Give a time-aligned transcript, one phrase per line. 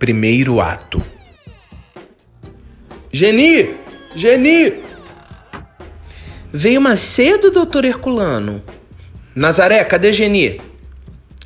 [0.00, 1.02] Primeiro ato.
[3.12, 3.74] Geni!
[4.16, 4.80] Geni!
[6.50, 8.62] Veio mais cedo, doutor Herculano?
[9.36, 10.58] Nazaré, cadê Geni?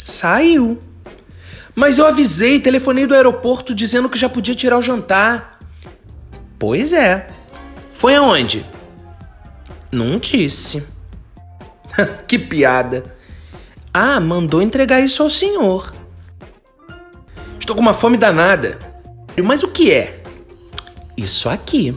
[0.04, 0.80] Saiu.
[1.74, 5.58] Mas eu avisei, telefonei do aeroporto dizendo que já podia tirar o jantar.
[6.56, 7.26] Pois é.
[7.92, 8.64] Foi aonde?
[9.90, 10.86] Não disse.
[12.28, 13.02] que piada.
[13.92, 16.03] Ah, mandou entregar isso ao senhor.
[17.64, 18.78] Estou com uma fome danada.
[19.42, 20.22] Mas o que é?
[21.16, 21.96] Isso aqui.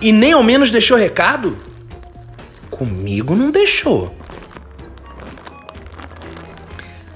[0.00, 1.56] E nem ao menos deixou recado?
[2.68, 4.12] Comigo não deixou.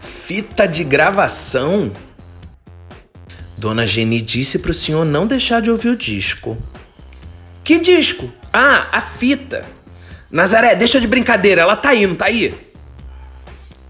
[0.01, 1.91] Fita de gravação?
[3.59, 6.57] Dona Geni disse para o senhor não deixar de ouvir o disco.
[7.65, 8.33] Que disco?
[8.52, 9.66] Ah, a fita.
[10.30, 12.55] Nazaré, deixa de brincadeira, ela tá aí, não tá aí?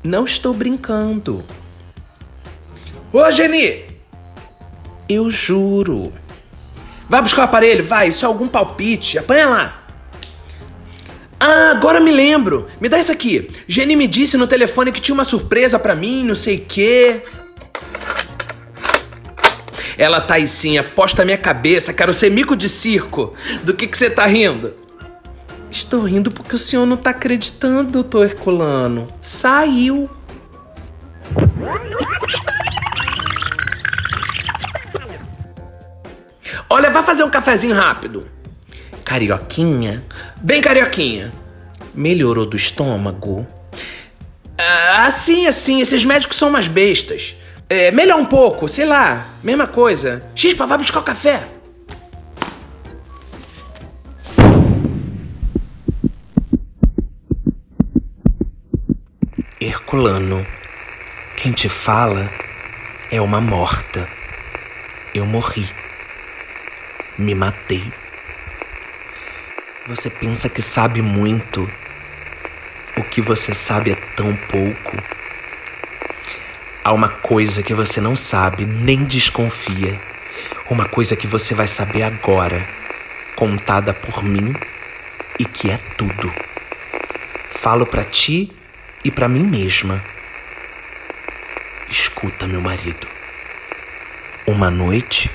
[0.03, 1.45] Não estou brincando.
[3.13, 3.85] Ô, Geni!
[5.09, 6.13] Eu juro.
[7.09, 9.19] Vai buscar o aparelho, vai, isso é algum palpite.
[9.19, 9.83] Apanha lá.
[11.41, 12.69] Ah, agora me lembro.
[12.81, 13.51] Me dá isso aqui.
[13.67, 17.23] Geni me disse no telefone que tinha uma surpresa para mim, não sei quê.
[19.99, 23.35] Ela tá aí sim, aposta a minha cabeça, quero ser mico de circo.
[23.65, 24.73] Do que que você tá rindo?
[25.71, 29.09] Estou rindo porque o senhor não tá acreditando, doutor Herculano.
[29.21, 30.09] Saiu.
[36.73, 38.29] Olha, vai fazer um cafezinho rápido.
[39.05, 40.05] Carioquinha?
[40.41, 41.33] Bem carioquinha.
[41.93, 43.45] Melhorou do estômago?
[44.57, 47.35] Ah, assim, assim, esses médicos são umas bestas.
[47.69, 50.25] É, melhor um pouco, sei lá, mesma coisa.
[50.33, 51.43] Chispa, vai buscar o café.
[59.61, 60.47] Herculano,
[61.37, 62.31] quem te fala
[63.11, 64.09] é uma morta.
[65.13, 65.80] Eu morri.
[67.21, 67.85] Me matei.
[69.87, 71.71] Você pensa que sabe muito.
[72.97, 74.97] O que você sabe é tão pouco.
[76.83, 80.01] Há uma coisa que você não sabe, nem desconfia.
[80.71, 82.67] Uma coisa que você vai saber agora,
[83.37, 84.55] contada por mim
[85.39, 86.33] e que é tudo.
[87.51, 88.51] Falo para ti
[89.05, 90.03] e para mim mesma.
[91.87, 93.07] Escuta, meu marido.
[94.47, 95.31] Uma noite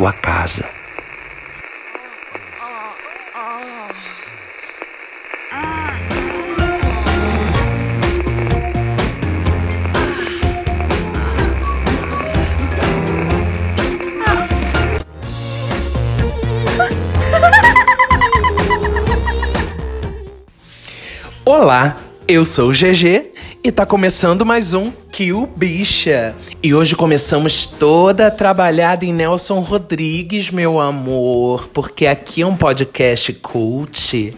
[0.00, 0.66] tua casa.
[21.44, 23.29] Olá, eu sou o GG
[23.62, 26.34] e tá começando mais um Kill Bicha.
[26.62, 33.30] E hoje começamos toda trabalhada em Nelson Rodrigues, meu amor, porque aqui é um podcast
[33.34, 34.34] cult.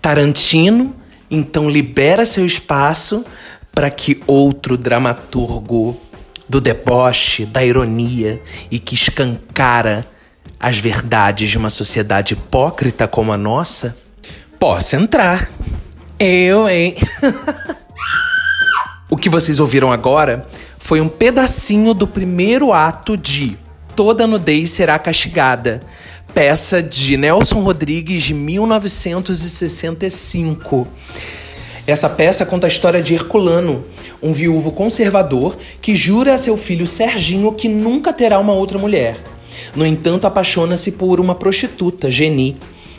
[0.00, 0.94] Tarantino,
[1.30, 3.26] então libera seu espaço
[3.72, 6.00] para que outro dramaturgo
[6.48, 8.40] do deboche, da ironia
[8.70, 10.06] e que escancara
[10.58, 13.98] as verdades de uma sociedade hipócrita como a nossa
[14.58, 15.50] possa entrar.
[16.18, 16.94] Eu, hein?
[19.08, 23.56] o que vocês ouviram agora foi um pedacinho do primeiro ato de
[23.94, 25.78] Toda Nudez Será Castigada,
[26.34, 30.88] peça de Nelson Rodrigues de 1965.
[31.86, 33.84] Essa peça conta a história de Herculano,
[34.20, 39.20] um viúvo conservador que jura a seu filho Serginho que nunca terá uma outra mulher.
[39.74, 42.56] No entanto, apaixona-se por uma prostituta, Geni,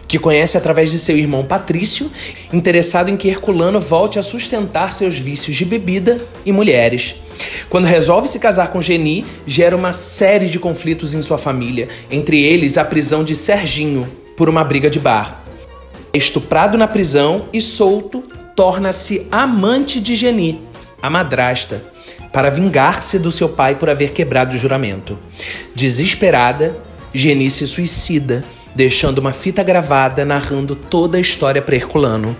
[0.07, 2.09] que conhece através de seu irmão Patrício,
[2.51, 7.16] interessado em que Herculano volte a sustentar seus vícios de bebida e mulheres.
[7.69, 12.41] Quando resolve se casar com Geni, gera uma série de conflitos em sua família, entre
[12.41, 15.43] eles a prisão de Serginho por uma briga de bar.
[16.14, 18.23] Estuprado na prisão e solto,
[18.55, 20.61] torna-se amante de Geni,
[21.02, 21.84] a madrasta,
[22.31, 25.20] para vingar-se do seu pai por haver quebrado o juramento.
[25.76, 26.78] Desesperada,
[27.14, 28.43] Geni se suicida
[28.78, 32.38] deixando uma fita gravada narrando toda a história para Herculano.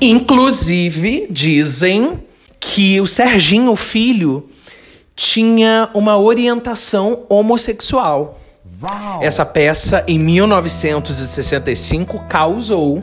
[0.00, 2.24] Inclusive, dizem
[2.58, 4.48] que o Serginho, o filho,
[5.14, 8.40] tinha uma orientação homossexual.
[9.20, 13.00] Essa peça, em 1965, causou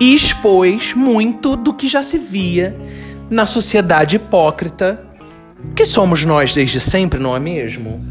[0.00, 2.76] e expôs muito do que já se via
[3.30, 5.00] na sociedade hipócrita
[5.76, 8.02] que somos nós desde sempre, não é mesmo?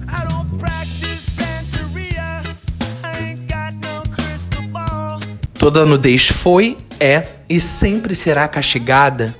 [5.64, 9.34] Toda nudez foi, é e sempre será castigada.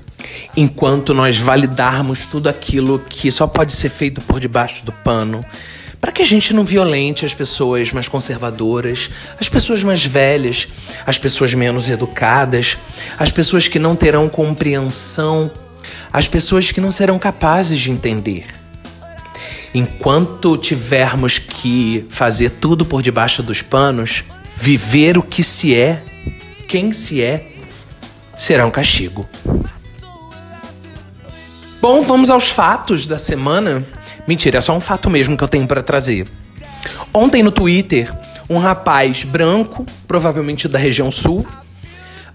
[0.56, 5.44] enquanto nós validarmos tudo aquilo que só pode ser feito por debaixo do pano,
[6.00, 10.70] para que a gente não violente as pessoas mais conservadoras, as pessoas mais velhas,
[11.06, 12.78] as pessoas menos educadas,
[13.20, 15.52] as pessoas que não terão compreensão,
[16.10, 18.46] as pessoas que não serão capazes de entender.
[19.76, 24.24] Enquanto tivermos que fazer tudo por debaixo dos panos,
[24.56, 26.02] viver o que se é,
[26.74, 27.46] quem se é,
[28.36, 29.30] será um castigo.
[31.80, 33.86] Bom, vamos aos fatos da semana.
[34.28, 36.28] Mentira, é só um fato mesmo que eu tenho para trazer.
[37.14, 38.12] Ontem no Twitter,
[38.50, 41.46] um rapaz branco, provavelmente da região sul,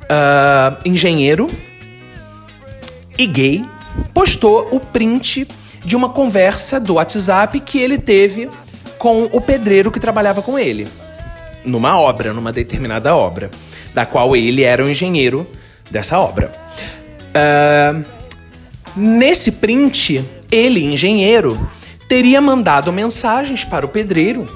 [0.05, 1.51] uh, engenheiro
[3.19, 3.65] e gay,
[4.15, 5.49] postou o print
[5.85, 8.49] de uma conversa do WhatsApp que ele teve
[9.01, 10.87] com o pedreiro que trabalhava com ele,
[11.65, 13.51] numa obra, numa determinada obra,
[13.99, 15.47] da qual ele era o engenheiro
[15.91, 16.55] dessa obra.
[17.31, 18.19] Uh,
[19.01, 21.57] Nesse print, ele, engenheiro,
[22.09, 24.49] teria mandado mensagens para o pedreiro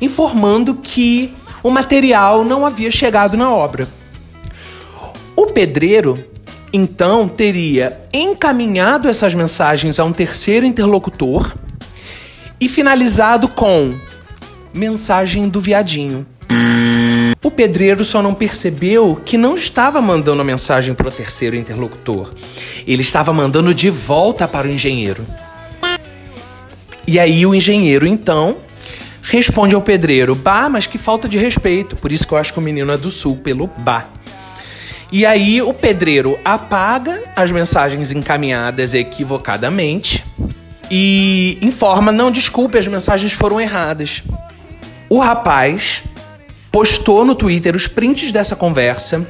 [0.00, 1.32] informando que
[1.62, 3.86] o material não havia chegado na obra.
[5.36, 6.24] O pedreiro,
[6.72, 11.54] então, teria encaminhado essas mensagens a um terceiro interlocutor
[12.60, 13.94] e finalizado com
[14.74, 16.26] mensagem do viadinho.
[17.42, 22.32] O pedreiro só não percebeu que não estava mandando a mensagem para o terceiro interlocutor.
[22.84, 25.24] Ele estava mandando de volta para o engenheiro.
[27.06, 28.56] E aí o engenheiro, então,
[29.22, 31.94] responde ao pedreiro: Bah, mas que falta de respeito.
[31.96, 34.08] Por isso que eu acho que o menino é do sul, pelo bah.
[35.12, 40.24] E aí o pedreiro apaga as mensagens encaminhadas equivocadamente
[40.90, 44.24] e informa: Não, desculpe, as mensagens foram erradas.
[45.08, 46.02] O rapaz
[46.70, 49.26] postou no Twitter os prints dessa conversa,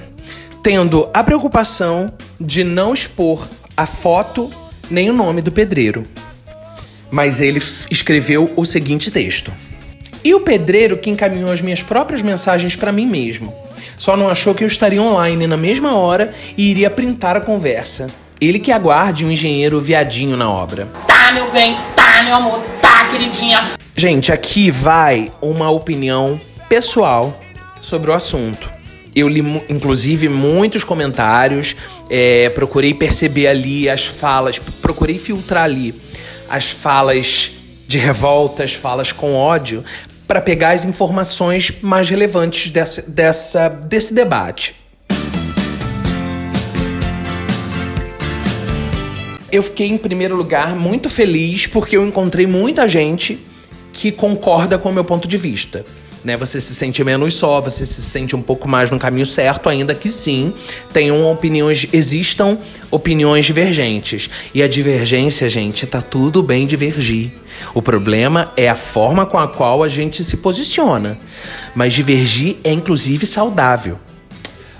[0.62, 3.46] tendo a preocupação de não expor
[3.76, 4.50] a foto
[4.90, 6.06] nem o nome do pedreiro.
[7.11, 9.52] Mas ele escreveu o seguinte texto:
[10.23, 13.55] E o pedreiro que encaminhou as minhas próprias mensagens para mim mesmo.
[13.96, 18.08] Só não achou que eu estaria online na mesma hora e iria printar a conversa.
[18.41, 20.87] Ele que aguarde um engenheiro viadinho na obra.
[21.06, 23.64] Tá, meu bem, tá, meu amor, tá, queridinha.
[23.96, 27.41] Gente, aqui vai uma opinião pessoal
[27.81, 28.70] sobre o assunto.
[29.17, 31.75] Eu li, inclusive, muitos comentários,
[32.11, 35.94] é, procurei perceber ali as falas, procurei filtrar ali
[36.49, 37.50] as falas
[37.87, 39.82] de revolta, as falas com ódio,
[40.26, 44.76] para pegar as informações mais relevantes dessa, dessa, desse debate.
[49.50, 53.38] Eu fiquei, em primeiro lugar, muito feliz porque eu encontrei muita gente
[53.94, 55.85] que concorda com o meu ponto de vista
[56.25, 56.37] né?
[56.37, 59.94] Você se sente menos só, você se sente um pouco mais no caminho certo, ainda
[59.94, 60.53] que sim,
[60.93, 62.59] tenham opiniões, existam
[62.91, 64.29] opiniões divergentes.
[64.55, 67.32] E a divergência, gente, tá tudo bem divergir.
[67.75, 71.19] O problema é a forma com a qual a gente se posiciona.
[71.75, 73.99] Mas divergir é inclusive saudável.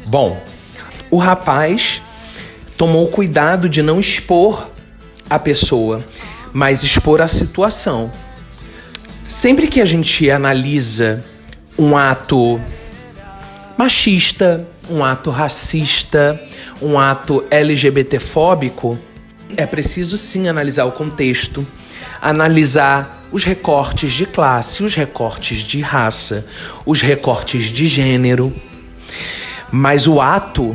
[0.07, 0.43] Bom,
[1.11, 2.01] o rapaz
[2.77, 4.71] tomou cuidado de não expor
[5.29, 6.05] a pessoa,
[6.53, 8.11] mas expor a situação.
[9.29, 11.23] Sempre que a gente analisa
[11.79, 12.59] um ato
[13.77, 16.43] machista, um ato racista,
[16.81, 18.99] um ato LGBTfóbico,
[19.55, 21.67] é preciso sim analisar o contexto,
[22.23, 26.47] analisar os recortes de classe, os recortes de raça,
[26.87, 28.51] os recortes de gênero.
[29.71, 30.75] Mas o ato,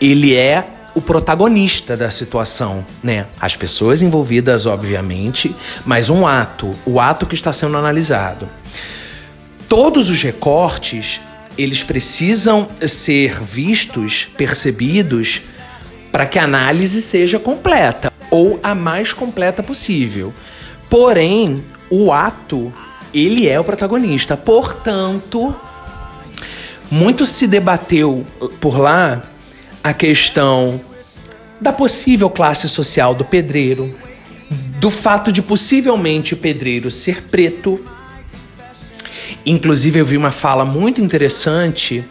[0.00, 3.26] ele é o protagonista da situação, né?
[3.40, 8.48] As pessoas envolvidas, obviamente, mas um ato, o ato que está sendo analisado.
[9.68, 11.20] Todos os recortes,
[11.56, 15.42] eles precisam ser vistos, percebidos,
[16.10, 20.32] para que a análise seja completa ou a mais completa possível.
[20.90, 22.72] Porém, o ato,
[23.14, 24.36] ele é o protagonista.
[24.36, 25.54] Portanto,
[26.90, 28.26] muito se debateu
[28.60, 29.22] por lá
[29.82, 30.80] a questão
[31.60, 33.94] da possível classe social do pedreiro,
[34.78, 37.80] do fato de possivelmente o pedreiro ser preto.
[39.46, 42.04] Inclusive, eu vi uma fala muito interessante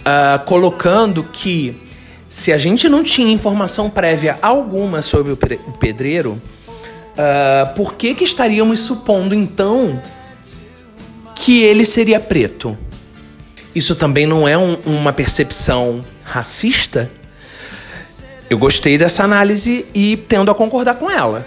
[0.00, 1.80] uh, colocando que
[2.28, 5.36] se a gente não tinha informação prévia alguma sobre o
[5.78, 6.40] pedreiro,
[6.72, 10.02] uh, por que, que estaríamos supondo então
[11.34, 12.76] que ele seria preto?
[13.74, 17.10] Isso também não é um, uma percepção racista,
[18.50, 21.46] eu gostei dessa análise e tendo a concordar com ela.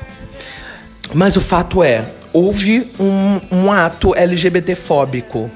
[1.13, 5.49] Mas o fato é, houve um, um ato LGBTfóbico.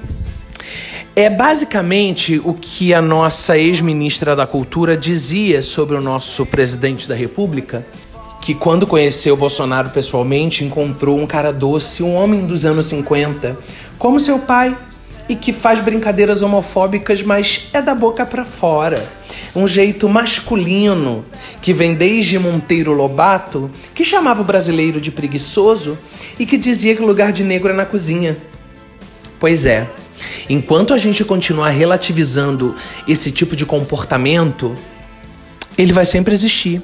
[1.16, 7.14] É basicamente o que a nossa ex-ministra da Cultura dizia sobre o nosso presidente da
[7.14, 7.86] República,
[8.40, 13.56] que quando conheceu Bolsonaro pessoalmente encontrou um cara doce, um homem dos anos 50,
[13.96, 14.76] como seu pai,
[15.28, 19.08] e que faz brincadeiras homofóbicas, mas é da boca para fora.
[19.54, 21.24] Um jeito masculino
[21.62, 25.98] que vem desde Monteiro Lobato, que chamava o brasileiro de preguiçoso
[26.38, 28.36] e que dizia que o lugar de negro é na cozinha.
[29.38, 29.88] Pois é,
[30.48, 32.74] Enquanto a gente continuar relativizando
[33.06, 34.76] esse tipo de comportamento,
[35.76, 36.82] ele vai sempre existir.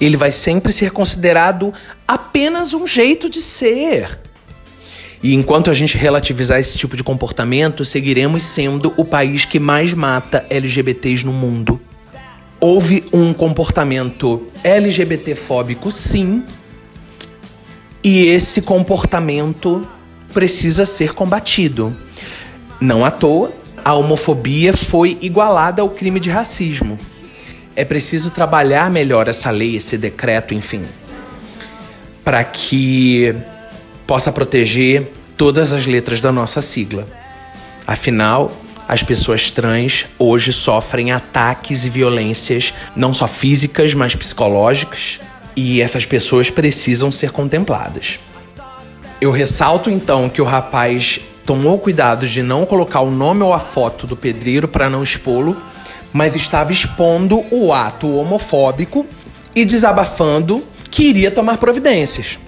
[0.00, 1.72] Ele vai sempre ser considerado
[2.06, 4.18] apenas um jeito de ser.
[5.22, 9.92] E enquanto a gente relativizar esse tipo de comportamento, seguiremos sendo o país que mais
[9.92, 11.80] mata LGBTs no mundo.
[12.58, 16.42] Houve um comportamento LGBTfóbico, sim,
[18.02, 19.86] e esse comportamento
[20.32, 21.94] precisa ser combatido.
[22.80, 23.52] Não à toa,
[23.84, 26.98] a homofobia foi igualada ao crime de racismo.
[27.76, 30.84] É preciso trabalhar melhor essa lei, esse decreto, enfim,
[32.24, 33.34] para que
[34.10, 37.06] possa proteger todas as letras da nossa sigla.
[37.86, 38.50] Afinal,
[38.88, 45.20] as pessoas trans hoje sofrem ataques e violências não só físicas, mas psicológicas,
[45.54, 48.18] e essas pessoas precisam ser contempladas.
[49.20, 53.60] Eu ressalto então que o rapaz tomou cuidado de não colocar o nome ou a
[53.60, 55.56] foto do pedreiro para não expô-lo,
[56.12, 59.06] mas estava expondo o ato homofóbico
[59.54, 62.40] e desabafando que iria tomar providências.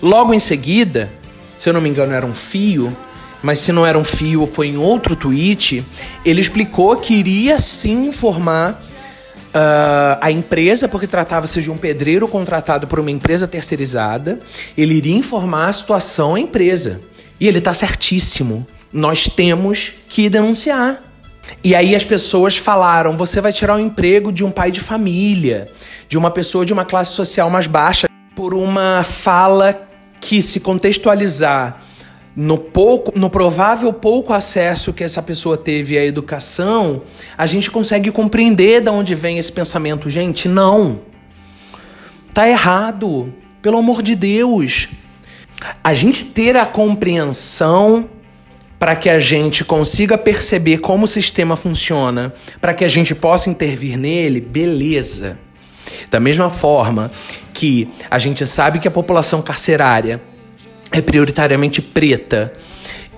[0.00, 1.10] Logo em seguida,
[1.56, 2.96] se eu não me engano, era um fio,
[3.42, 5.84] mas se não era um fio, foi em outro tweet,
[6.24, 8.80] ele explicou que iria sim informar
[9.48, 14.38] uh, a empresa, porque tratava-se de um pedreiro contratado por uma empresa terceirizada,
[14.76, 17.00] ele iria informar a situação à empresa.
[17.40, 18.66] E ele tá certíssimo.
[18.92, 21.02] Nós temos que denunciar.
[21.62, 25.68] E aí as pessoas falaram: você vai tirar o emprego de um pai de família,
[26.08, 29.87] de uma pessoa de uma classe social mais baixa, por uma fala
[30.20, 31.82] que, se contextualizar
[32.34, 37.02] no pouco, no provável pouco acesso que essa pessoa teve à educação,
[37.36, 40.08] a gente consegue compreender de onde vem esse pensamento.
[40.08, 41.00] Gente, não.
[42.32, 43.34] Tá errado.
[43.60, 44.88] Pelo amor de Deus
[45.82, 48.08] a gente ter a compreensão
[48.78, 53.50] para que a gente consiga perceber como o sistema funciona, para que a gente possa
[53.50, 55.38] intervir nele, beleza.
[56.10, 57.10] Da mesma forma
[57.58, 60.20] que a gente sabe que a população carcerária
[60.92, 62.52] é prioritariamente preta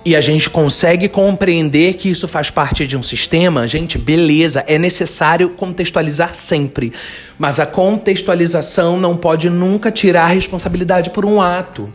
[0.03, 4.79] e a gente consegue compreender que isso faz parte de um sistema, gente, beleza, é
[4.79, 6.91] necessário contextualizar sempre.
[7.37, 11.87] Mas a contextualização não pode nunca tirar a responsabilidade por um ato.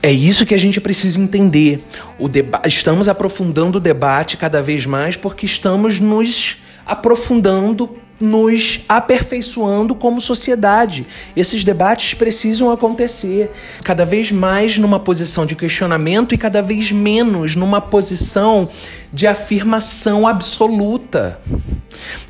[0.00, 1.82] É isso que a gente precisa entender.
[2.20, 2.30] O
[2.68, 11.06] estamos aprofundando o debate cada vez mais porque estamos nos aprofundando, nos aperfeiçoando como sociedade.
[11.36, 13.50] Esses debates precisam acontecer
[13.84, 18.68] cada vez mais numa posição de questionamento e cada vez menos numa posição
[19.12, 21.40] de afirmação absoluta.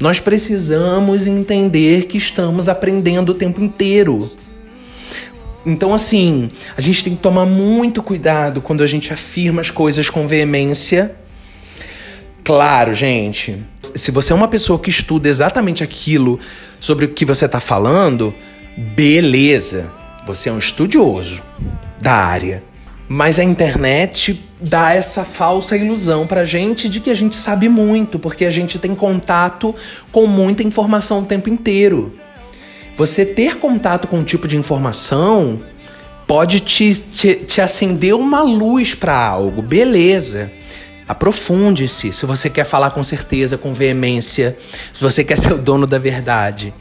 [0.01, 4.31] Nós precisamos entender que estamos aprendendo o tempo inteiro.
[5.67, 10.09] Então, assim, a gente tem que tomar muito cuidado quando a gente afirma as coisas
[10.09, 11.15] com veemência.
[12.49, 13.63] Claro, gente,
[13.95, 16.41] se você é uma pessoa que estuda exatamente aquilo
[16.81, 18.33] sobre o que você está falando,
[18.75, 19.91] beleza,
[20.27, 21.43] você é um estudioso
[22.01, 22.65] da área.
[23.07, 28.19] Mas a internet dá essa falsa ilusão pra gente de que a gente sabe muito,
[28.19, 29.75] porque a gente tem contato
[30.11, 32.11] com muita informação o tempo inteiro.
[32.97, 35.61] Você ter contato com um tipo de informação
[36.27, 40.51] pode te, te, te acender uma luz para algo, beleza.
[41.09, 44.59] Aprofunde-se se você quer falar com certeza, com veemência,
[44.93, 46.75] se você quer ser o dono da verdade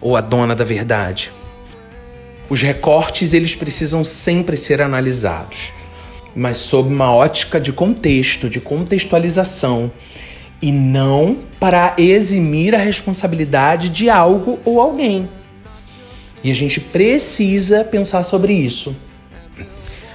[0.00, 1.30] ou a dona da verdade.
[2.48, 5.74] Os recortes eles precisam sempre ser analisados,
[6.34, 9.92] mas sob uma ótica de contexto, de contextualização
[10.62, 15.28] e não para eximir a responsabilidade de algo ou alguém.
[16.42, 18.96] E a gente precisa pensar sobre isso.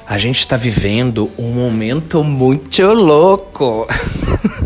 [0.06, 3.88] A gente está vivendo um momento muito louco.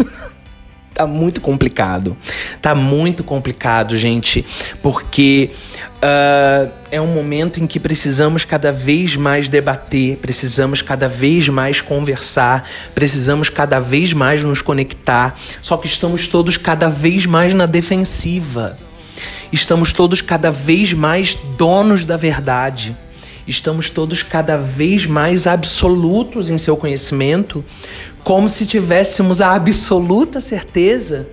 [0.94, 2.18] tá muito complicado.
[2.60, 4.44] Tá muito complicado, gente,
[4.82, 5.52] porque
[5.98, 11.82] uh, é um momento em que precisamos cada vez mais debater, precisamos cada vez mais
[11.82, 15.36] conversar, precisamos cada vez mais nos conectar.
[15.62, 18.76] Só que estamos todos cada vez mais na defensiva.
[19.54, 22.98] Estamos todos cada vez mais donos da verdade.
[23.48, 27.64] Estamos todos cada vez mais absolutos em seu conhecimento,
[28.24, 31.30] como se tivéssemos a absoluta certeza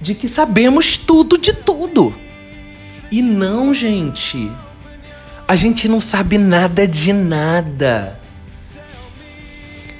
[0.00, 2.14] de que sabemos tudo de tudo.
[3.10, 4.50] E não, gente.
[5.48, 8.20] A gente não sabe nada de nada.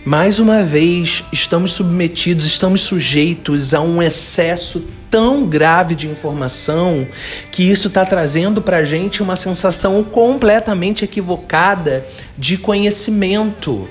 [0.04, 7.08] Mais uma vez, estamos submetidos, estamos sujeitos a um excesso tão grave de informação
[7.50, 12.04] que isso está trazendo para a gente uma sensação completamente equivocada
[12.36, 13.88] de conhecimento.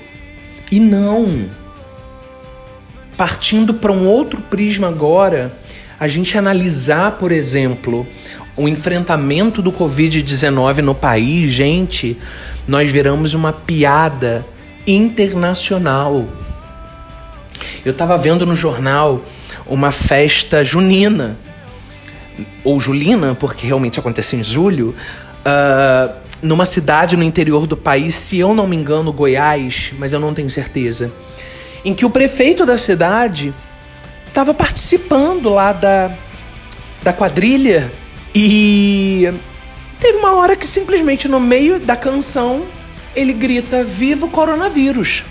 [0.70, 1.46] E não.
[3.16, 5.52] Partindo para um outro prisma agora,
[5.98, 8.06] a gente analisar, por exemplo,
[8.56, 12.16] o enfrentamento do Covid-19 no país, gente,
[12.68, 14.46] nós viramos uma piada
[14.86, 16.26] internacional.
[17.84, 19.22] Eu estava vendo no jornal
[19.66, 21.36] uma festa junina,
[22.62, 24.94] ou julina, porque realmente aconteceu em julho,
[25.44, 30.20] uh, numa cidade no interior do país, se eu não me engano, Goiás, mas eu
[30.20, 31.12] não tenho certeza,
[31.84, 33.54] em que o prefeito da cidade
[34.26, 36.10] estava participando lá da,
[37.02, 37.90] da quadrilha
[38.34, 39.32] e
[40.00, 42.64] teve uma hora que simplesmente no meio da canção
[43.14, 45.24] ele grita: Viva o coronavírus!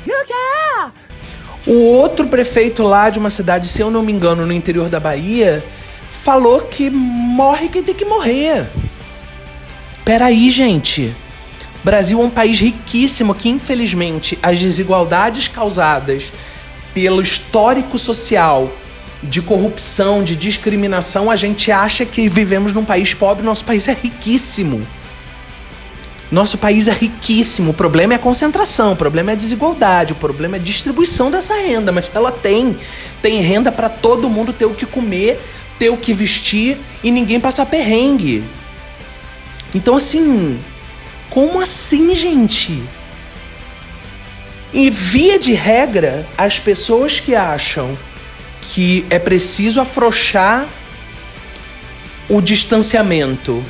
[1.65, 4.99] O outro prefeito lá de uma cidade, se eu não me engano, no interior da
[4.99, 5.63] Bahia,
[6.09, 8.67] falou que morre quem tem que morrer.
[10.03, 11.15] Peraí, gente.
[11.83, 16.31] Brasil é um país riquíssimo que, infelizmente, as desigualdades causadas
[16.93, 18.71] pelo histórico social
[19.21, 23.93] de corrupção, de discriminação, a gente acha que vivemos num país pobre, nosso país é
[23.93, 24.85] riquíssimo.
[26.33, 27.69] Nosso país é riquíssimo.
[27.69, 31.29] O problema é a concentração, o problema é a desigualdade, o problema é a distribuição
[31.29, 31.91] dessa renda.
[31.91, 32.75] Mas ela tem.
[33.21, 35.39] Tem renda para todo mundo ter o que comer,
[35.77, 38.43] ter o que vestir e ninguém passar perrengue.
[39.75, 40.59] Então, assim.
[41.29, 42.81] Como assim, gente?
[44.73, 47.95] E via de regra, as pessoas que acham
[48.59, 50.67] que é preciso afrouxar
[52.27, 53.63] o distanciamento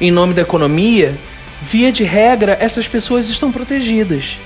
[0.00, 1.16] em nome da economia
[1.62, 4.36] Via de regra, essas pessoas estão protegidas.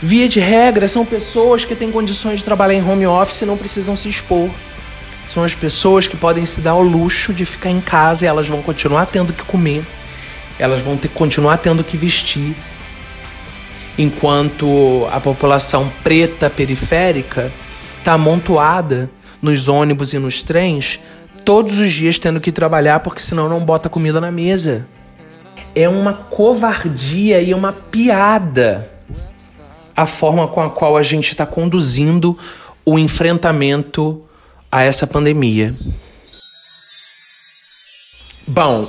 [0.00, 3.56] Via de regra, são pessoas que têm condições de trabalhar em home office e não
[3.56, 4.48] precisam se expor.
[5.26, 8.46] São as pessoas que podem se dar ao luxo de ficar em casa e elas
[8.46, 9.84] vão continuar tendo que comer,
[10.56, 12.54] elas vão ter, continuar tendo que vestir.
[13.98, 17.50] Enquanto a população preta periférica
[17.98, 19.10] está amontoada
[19.42, 21.00] nos ônibus e nos trens,
[21.44, 24.86] todos os dias tendo que trabalhar porque senão não bota comida na mesa
[25.76, 28.90] é uma covardia e uma piada
[29.94, 32.36] a forma com a qual a gente está conduzindo
[32.84, 34.22] o enfrentamento
[34.72, 35.74] a essa pandemia.
[38.48, 38.88] Bom,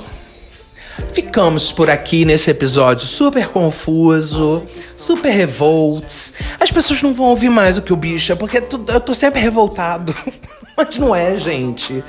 [1.12, 4.62] ficamos por aqui nesse episódio super confuso,
[4.96, 6.32] super revolts.
[6.58, 9.40] As pessoas não vão ouvir mais o que o bicho é, porque eu tô sempre
[9.40, 10.14] revoltado.
[10.76, 12.02] Mas não é, gente.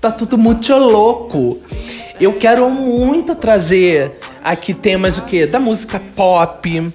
[0.00, 1.60] Tá tudo muito louco.
[2.20, 4.10] Eu quero muito trazer
[4.42, 5.46] aqui temas o quê?
[5.46, 6.92] Da música pop.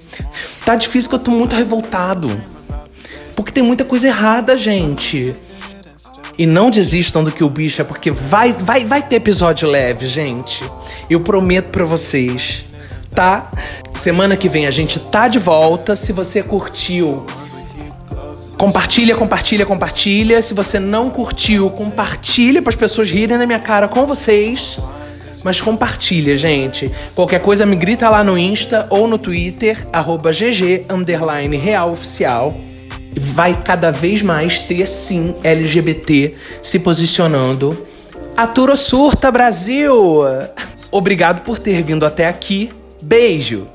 [0.66, 2.38] Tá difícil que eu tô muito revoltado.
[3.34, 5.34] Porque tem muita coisa errada, gente.
[6.36, 10.06] E não desistam do que o bicho é, porque vai, vai, vai ter episódio leve,
[10.06, 10.62] gente.
[11.08, 12.64] Eu prometo para vocês,
[13.14, 13.50] tá?
[13.94, 15.96] Semana que vem a gente tá de volta.
[15.96, 17.24] Se você curtiu,
[18.58, 20.42] compartilha, compartilha, compartilha.
[20.42, 24.78] Se você não curtiu, compartilha para as pessoas rirem da minha cara com vocês.
[25.44, 26.90] Mas compartilha, gente.
[27.14, 32.56] Qualquer coisa me grita lá no Insta ou no Twitter, arroba GG underline real oficial.
[33.16, 37.86] Vai cada vez mais ter sim LGBT se posicionando.
[38.36, 39.94] Atura Surta Brasil!
[40.90, 42.70] Obrigado por ter vindo até aqui.
[43.00, 43.68] Beijo!